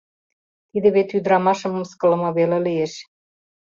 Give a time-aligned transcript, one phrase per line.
[0.69, 2.93] Тиде вет ӱдырамашым мыскылыме веле лиеш...